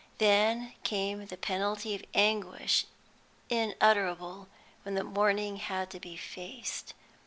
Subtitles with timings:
[0.17, 2.87] Then came the penalty of anguish
[3.51, 4.47] unutterable
[4.81, 6.95] when the morning had to be faced.